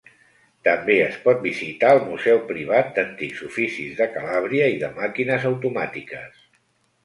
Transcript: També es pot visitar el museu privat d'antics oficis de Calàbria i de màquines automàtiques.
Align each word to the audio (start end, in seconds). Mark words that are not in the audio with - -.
També 0.67 0.95
es 1.07 1.19
pot 1.25 1.43
visitar 1.43 1.91
el 1.97 2.01
museu 2.07 2.41
privat 2.49 2.91
d'antics 2.97 3.45
oficis 3.51 3.95
de 4.03 4.09
Calàbria 4.17 4.73
i 4.77 4.83
de 4.87 4.93
màquines 4.99 5.49
automàtiques. 5.55 6.45